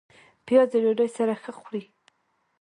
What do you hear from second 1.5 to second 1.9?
خوري